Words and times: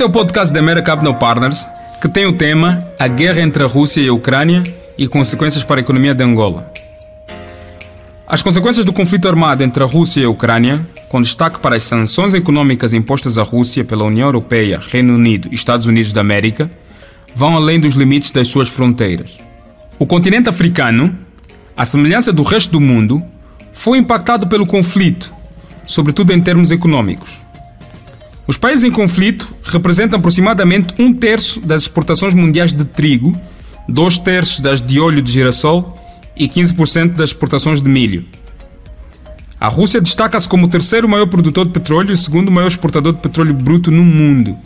Este 0.00 0.06
é 0.06 0.08
o 0.08 0.12
podcast 0.12 0.54
da 0.54 0.60
America 0.60 0.96
No 0.96 1.14
Partners, 1.14 1.68
que 2.00 2.08
tem 2.08 2.24
o 2.24 2.32
tema 2.32 2.78
A 2.98 3.06
Guerra 3.06 3.42
entre 3.42 3.62
a 3.62 3.66
Rússia 3.66 4.00
e 4.00 4.08
a 4.08 4.14
Ucrânia 4.14 4.62
e 4.96 5.06
consequências 5.06 5.62
para 5.62 5.78
a 5.78 5.82
economia 5.82 6.14
de 6.14 6.24
Angola. 6.24 6.72
As 8.26 8.40
consequências 8.40 8.86
do 8.86 8.94
conflito 8.94 9.28
armado 9.28 9.62
entre 9.62 9.82
a 9.82 9.86
Rússia 9.86 10.22
e 10.22 10.24
a 10.24 10.30
Ucrânia, 10.30 10.80
com 11.10 11.20
destaque 11.20 11.60
para 11.60 11.76
as 11.76 11.82
sanções 11.82 12.32
econômicas 12.32 12.94
impostas 12.94 13.36
à 13.36 13.42
Rússia 13.42 13.84
pela 13.84 14.04
União 14.04 14.26
Europeia, 14.26 14.80
Reino 14.82 15.14
Unido 15.14 15.50
e 15.52 15.54
Estados 15.54 15.86
Unidos 15.86 16.14
da 16.14 16.22
América, 16.22 16.70
vão 17.34 17.54
além 17.54 17.78
dos 17.78 17.92
limites 17.92 18.30
das 18.30 18.48
suas 18.48 18.70
fronteiras. 18.70 19.36
O 19.98 20.06
continente 20.06 20.48
africano, 20.48 21.14
à 21.76 21.84
semelhança 21.84 22.32
do 22.32 22.42
resto 22.42 22.72
do 22.72 22.80
mundo, 22.80 23.22
foi 23.74 23.98
impactado 23.98 24.46
pelo 24.46 24.64
conflito, 24.64 25.30
sobretudo 25.86 26.32
em 26.32 26.40
termos 26.40 26.70
econômicos. 26.70 27.49
Os 28.46 28.56
países 28.56 28.84
em 28.84 28.90
conflito 28.90 29.52
representam 29.64 30.18
aproximadamente 30.18 30.94
um 30.98 31.12
terço 31.12 31.60
das 31.60 31.82
exportações 31.82 32.34
mundiais 32.34 32.72
de 32.72 32.84
trigo, 32.84 33.38
dois 33.88 34.18
terços 34.18 34.60
das 34.60 34.82
de 34.82 34.98
óleo 34.98 35.22
de 35.22 35.32
girassol 35.32 35.96
e 36.36 36.48
15% 36.48 37.14
das 37.14 37.30
exportações 37.30 37.80
de 37.82 37.88
milho. 37.88 38.24
A 39.60 39.68
Rússia 39.68 40.00
destaca-se 40.00 40.48
como 40.48 40.66
o 40.66 40.70
terceiro 40.70 41.08
maior 41.08 41.26
produtor 41.26 41.66
de 41.66 41.72
petróleo 41.72 42.10
e 42.10 42.14
o 42.14 42.16
segundo 42.16 42.50
maior 42.50 42.68
exportador 42.68 43.12
de 43.12 43.20
petróleo 43.20 43.52
bruto 43.52 43.90
no 43.90 44.02
mundo, 44.02 44.56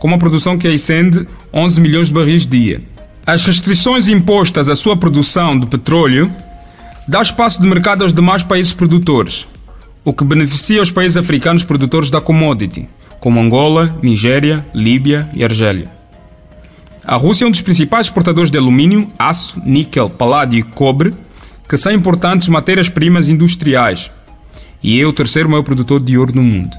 com 0.00 0.08
uma 0.08 0.18
produção 0.18 0.58
que 0.58 0.66
ascende 0.66 1.26
11 1.52 1.80
milhões 1.80 2.08
de 2.08 2.14
barris 2.14 2.46
dia. 2.46 2.82
As 3.24 3.44
restrições 3.44 4.08
impostas 4.08 4.68
à 4.68 4.74
sua 4.74 4.96
produção 4.96 5.56
de 5.56 5.66
petróleo 5.66 6.32
dão 7.06 7.22
espaço 7.22 7.62
de 7.62 7.68
mercado 7.68 8.02
aos 8.02 8.12
demais 8.12 8.42
países 8.42 8.72
produtores, 8.72 9.46
o 10.04 10.12
que 10.12 10.24
beneficia 10.24 10.82
os 10.82 10.90
países 10.90 11.16
africanos 11.16 11.62
produtores 11.62 12.10
da 12.10 12.20
commodity, 12.20 12.88
como 13.20 13.38
Angola, 13.38 13.96
Nigéria, 14.02 14.66
Líbia 14.74 15.28
e 15.34 15.44
Argélia. 15.44 15.90
A 17.04 17.16
Rússia 17.16 17.44
é 17.44 17.48
um 17.48 17.50
dos 17.50 17.60
principais 17.60 18.06
exportadores 18.06 18.50
de 18.50 18.58
alumínio, 18.58 19.08
aço, 19.18 19.60
níquel, 19.64 20.08
paládio 20.08 20.58
e 20.58 20.62
cobre, 20.62 21.14
que 21.68 21.76
são 21.76 21.92
importantes 21.92 22.48
matérias-primas 22.48 23.28
industriais, 23.28 24.10
e 24.82 25.00
é 25.00 25.06
o 25.06 25.12
terceiro 25.12 25.48
maior 25.48 25.62
produtor 25.62 26.02
de 26.02 26.16
ouro 26.16 26.34
no 26.34 26.42
mundo. 26.42 26.76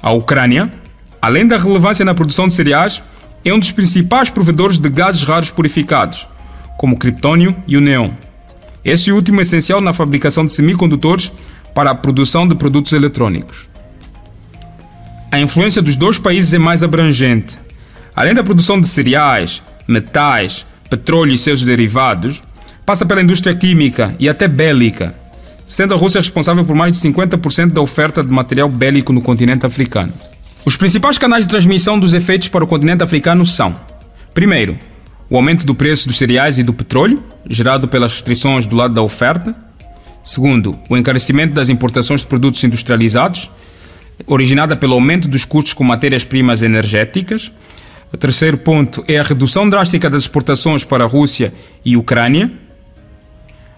A 0.00 0.12
Ucrânia, 0.12 0.72
além 1.20 1.46
da 1.46 1.58
relevância 1.58 2.04
na 2.04 2.14
produção 2.14 2.46
de 2.46 2.54
cereais, 2.54 3.02
é 3.44 3.52
um 3.52 3.58
dos 3.58 3.72
principais 3.72 4.30
provedores 4.30 4.78
de 4.78 4.88
gases 4.88 5.22
raros 5.24 5.50
purificados, 5.50 6.28
como 6.76 6.98
criptônio 6.98 7.56
e 7.66 7.76
o 7.76 7.80
neon. 7.80 8.10
Esse 8.84 9.10
último 9.10 9.40
é 9.40 9.42
essencial 9.42 9.80
na 9.80 9.92
fabricação 9.92 10.46
de 10.46 10.52
semicondutores 10.52 11.32
para 11.74 11.90
a 11.90 11.94
produção 11.94 12.46
de 12.46 12.54
produtos 12.54 12.92
eletrônicos. 12.92 13.68
A 15.30 15.38
influência 15.38 15.82
dos 15.82 15.94
dois 15.94 16.16
países 16.16 16.54
é 16.54 16.58
mais 16.58 16.82
abrangente. 16.82 17.58
Além 18.16 18.32
da 18.32 18.42
produção 18.42 18.80
de 18.80 18.88
cereais, 18.88 19.62
metais, 19.86 20.66
petróleo 20.88 21.34
e 21.34 21.38
seus 21.38 21.62
derivados, 21.62 22.42
passa 22.86 23.04
pela 23.04 23.22
indústria 23.22 23.54
química 23.54 24.16
e 24.18 24.26
até 24.26 24.48
bélica, 24.48 25.14
sendo 25.66 25.92
a 25.92 25.98
Rússia 25.98 26.18
responsável 26.18 26.64
por 26.64 26.74
mais 26.74 26.92
de 26.98 27.06
50% 27.06 27.72
da 27.72 27.82
oferta 27.82 28.24
de 28.24 28.30
material 28.30 28.70
bélico 28.70 29.12
no 29.12 29.20
continente 29.20 29.66
africano. 29.66 30.14
Os 30.64 30.78
principais 30.78 31.18
canais 31.18 31.44
de 31.44 31.50
transmissão 31.50 31.98
dos 31.98 32.14
efeitos 32.14 32.48
para 32.48 32.64
o 32.64 32.66
continente 32.66 33.04
africano 33.04 33.44
são: 33.44 33.76
primeiro, 34.32 34.78
o 35.28 35.36
aumento 35.36 35.66
do 35.66 35.74
preço 35.74 36.08
dos 36.08 36.16
cereais 36.16 36.58
e 36.58 36.62
do 36.62 36.72
petróleo, 36.72 37.22
gerado 37.50 37.86
pelas 37.86 38.14
restrições 38.14 38.64
do 38.64 38.74
lado 38.74 38.94
da 38.94 39.02
oferta. 39.02 39.54
Segundo, 40.24 40.78
o 40.88 40.96
encarecimento 40.96 41.52
das 41.52 41.68
importações 41.68 42.22
de 42.22 42.26
produtos 42.26 42.64
industrializados, 42.64 43.50
originada 44.26 44.76
pelo 44.76 44.94
aumento 44.94 45.28
dos 45.28 45.44
custos 45.44 45.72
com 45.72 45.84
matérias-primas 45.84 46.62
energéticas. 46.62 47.52
O 48.12 48.16
terceiro 48.16 48.56
ponto 48.58 49.04
é 49.06 49.18
a 49.18 49.22
redução 49.22 49.68
drástica 49.68 50.08
das 50.08 50.22
exportações 50.22 50.84
para 50.84 51.04
a 51.04 51.06
Rússia 51.06 51.52
e 51.84 51.96
Ucrânia. 51.96 52.50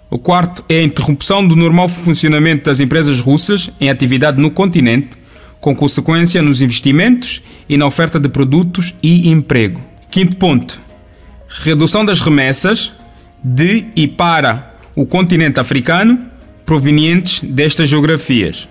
O 0.09 0.19
quarto 0.19 0.65
é 0.69 0.79
a 0.79 0.83
interrupção 0.83 1.47
do 1.47 1.55
normal 1.55 1.89
funcionamento 1.89 2.65
das 2.65 2.81
empresas 2.81 3.21
russas 3.21 3.71
em 3.81 3.91
atividade 3.91 4.41
no 4.41 4.51
continente, 4.51 5.11
com 5.61 5.75
consequência 5.75 6.43
nos 6.43 6.63
investimentos 6.63 7.43
e 7.69 7.77
na 7.77 7.87
oferta 7.87 8.19
de 8.19 8.29
produtos 8.29 8.95
e 9.03 9.29
emprego. 9.29 9.81
Quinto 10.11 10.37
ponto: 10.37 10.81
redução 11.49 12.05
das 12.05 12.21
remessas 12.21 12.93
de 13.43 13.87
e 13.95 14.09
para 14.09 14.75
o 14.97 15.07
continente 15.07 15.61
africano 15.61 16.27
provenientes 16.65 17.41
destas 17.43 17.89
geografias. 17.89 18.69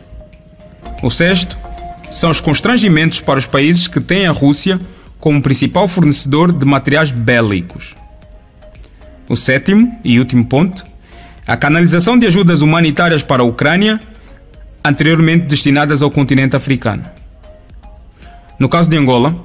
O 1.02 1.10
sexto 1.10 1.58
são 2.12 2.30
os 2.30 2.42
constrangimentos 2.42 3.22
para 3.22 3.40
os 3.40 3.46
países 3.46 3.88
que 3.88 4.00
têm 4.00 4.26
a 4.26 4.32
Rússia 4.32 4.80
como 5.20 5.42
principal 5.42 5.88
fornecedor 5.88 6.52
de 6.52 6.66
materiais 6.66 7.12
bélicos. 7.12 7.96
O 9.28 9.36
sétimo 9.36 10.00
e 10.04 10.18
último 10.18 10.46
ponto, 10.46 10.86
a 11.46 11.56
canalização 11.56 12.18
de 12.18 12.26
ajudas 12.26 12.62
humanitárias 12.62 13.22
para 13.22 13.44
a 13.44 13.46
Ucrânia, 13.46 14.00
anteriormente 14.84 15.46
destinadas 15.46 16.02
ao 16.02 16.10
continente 16.10 16.56
africano. 16.56 17.04
No 18.58 18.68
caso 18.68 18.90
de 18.90 18.98
Angola, 18.98 19.36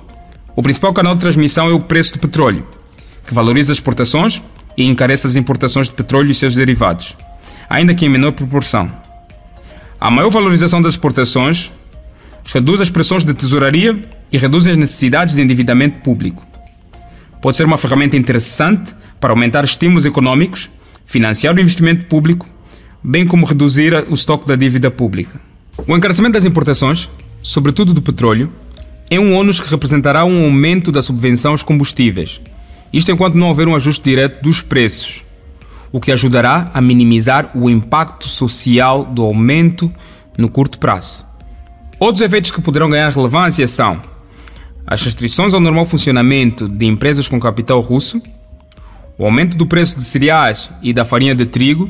o 0.57 0.63
principal 0.63 0.93
canal 0.93 1.15
de 1.15 1.21
transmissão 1.21 1.69
é 1.69 1.73
o 1.73 1.81
preço 1.81 2.15
do 2.15 2.19
petróleo, 2.19 2.67
que 3.27 3.35
valoriza 3.35 3.73
as 3.73 3.79
exportações 3.79 4.43
e 4.77 4.85
encarece 4.85 5.27
as 5.27 5.37
importações 5.37 5.89
de 5.89 5.95
petróleo 5.95 6.31
e 6.31 6.35
seus 6.35 6.55
derivados, 6.55 7.17
ainda 7.69 7.95
que 7.95 8.07
em 8.07 8.09
menor 8.09 8.33
proporção. 8.33 8.91
A 10.05 10.11
maior 10.11 10.29
valorização 10.29 10.83
das 10.83 10.93
exportações 10.93 11.73
reduz 12.45 12.79
as 12.79 12.91
pressões 12.91 13.25
de 13.25 13.33
tesouraria 13.33 14.07
e 14.31 14.37
reduz 14.37 14.67
as 14.67 14.77
necessidades 14.77 15.35
de 15.35 15.41
endividamento 15.41 16.03
público. 16.03 16.47
Pode 17.41 17.57
ser 17.57 17.65
uma 17.65 17.79
ferramenta 17.79 18.15
interessante 18.15 18.95
para 19.19 19.31
aumentar 19.31 19.65
estímulos 19.65 20.05
econômicos, 20.05 20.69
financiar 21.07 21.57
o 21.57 21.59
investimento 21.59 22.05
público, 22.05 22.47
bem 23.03 23.27
como 23.27 23.47
reduzir 23.47 23.95
o 24.07 24.13
estoque 24.13 24.47
da 24.47 24.57
dívida 24.57 24.91
pública. 24.91 25.41
O 25.89 25.97
encarecimento 25.97 26.35
das 26.35 26.45
importações, 26.45 27.09
sobretudo 27.43 27.95
do 27.95 28.03
petróleo, 28.03 28.51
é 29.09 29.19
um 29.19 29.35
ônus 29.35 29.59
que 29.59 29.71
representará 29.71 30.23
um 30.27 30.45
aumento 30.45 30.93
da 30.93 31.01
subvenção 31.01 31.53
aos 31.53 31.63
combustíveis. 31.63 32.43
Isto 32.93 33.11
enquanto 33.11 33.37
não 33.37 33.49
houver 33.49 33.67
um 33.67 33.75
ajuste 33.75 34.05
direto 34.05 34.43
dos 34.43 34.61
preços 34.61 35.24
o 35.95 36.01
que 36.01 36.11
ajudará 36.11 36.73
a 36.75 36.81
minimizar 36.81 37.53
o 37.55 37.71
impacto 37.71 38.27
social 38.27 39.05
do 39.05 39.23
aumento 39.23 39.93
no 40.37 40.49
curto 40.49 40.77
prazo. 40.77 41.25
Outros 42.01 42.21
efeitos 42.21 42.51
que 42.51 42.61
poderão 42.61 42.91
ganhar 42.91 43.13
relevância 43.13 43.65
são 43.69 44.03
as 44.85 45.01
restrições 45.03 45.55
ao 45.55 45.61
normal 45.61 45.87
funcionamento 45.87 46.67
de 46.69 46.85
empresas 46.85 47.29
com 47.29 47.39
capital 47.39 47.79
russo, 47.79 48.21
o 49.17 49.25
aumento 49.25 49.57
do 49.57 49.69
preço 49.69 49.97
de 49.97 50.03
cereais 50.03 50.69
e 50.83 50.93
da 50.93 51.05
farinha 51.05 51.33
de 51.33 51.47
trigo 51.47 51.89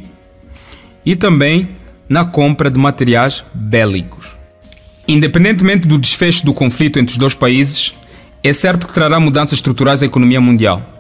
e 1.03 1.17
também 1.17 1.71
na 2.07 2.27
compra 2.27 2.71
de 2.71 2.79
materiais 2.79 3.43
bélicos. 3.55 4.37
Independentemente 5.09 5.89
do 5.89 5.99
desfecho 5.99 6.45
do 6.45 6.53
conflito 6.53 6.99
entre 6.99 7.13
os 7.13 7.17
dois 7.17 7.35
países, 7.35 7.95
é 8.43 8.53
certo 8.53 8.87
que 8.87 8.93
trará 8.93 9.19
mudanças 9.19 9.55
estruturais 9.55 10.03
à 10.03 10.07
economia 10.07 10.43
mundial. 10.43 10.94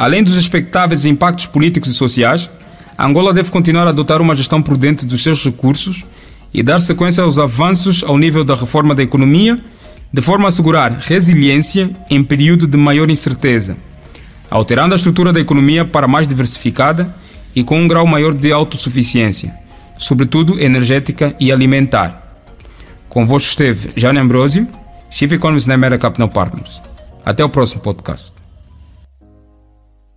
Além 0.00 0.24
dos 0.24 0.38
expectáveis 0.38 1.04
impactos 1.04 1.44
políticos 1.44 1.90
e 1.90 1.92
sociais, 1.94 2.50
Angola 2.98 3.34
deve 3.34 3.50
continuar 3.50 3.86
a 3.86 3.90
adotar 3.90 4.22
uma 4.22 4.34
gestão 4.34 4.62
prudente 4.62 5.04
dos 5.04 5.22
seus 5.22 5.44
recursos 5.44 6.06
e 6.54 6.62
dar 6.62 6.80
sequência 6.80 7.22
aos 7.22 7.38
avanços 7.38 8.02
ao 8.02 8.16
nível 8.16 8.42
da 8.42 8.54
reforma 8.54 8.94
da 8.94 9.02
economia, 9.02 9.62
de 10.10 10.22
forma 10.22 10.46
a 10.46 10.48
assegurar 10.48 10.92
resiliência 11.00 11.90
em 12.08 12.24
período 12.24 12.66
de 12.66 12.78
maior 12.78 13.10
incerteza, 13.10 13.76
alterando 14.50 14.94
a 14.94 14.96
estrutura 14.96 15.34
da 15.34 15.40
economia 15.40 15.84
para 15.84 16.08
mais 16.08 16.26
diversificada 16.26 17.14
e 17.54 17.62
com 17.62 17.78
um 17.78 17.86
grau 17.86 18.06
maior 18.06 18.32
de 18.32 18.50
autossuficiência, 18.50 19.54
sobretudo 19.98 20.58
energética 20.58 21.36
e 21.38 21.52
alimentar. 21.52 22.40
Convosco 23.06 23.50
esteve 23.50 23.90
Jane 23.94 24.18
Ambrosio, 24.18 24.66
Chief 25.10 25.30
Economist 25.30 25.68
na 25.68 25.74
America 25.74 25.98
Capital 25.98 26.30
Partners. 26.30 26.80
Até 27.22 27.44
o 27.44 27.50
próximo 27.50 27.82
podcast. 27.82 28.39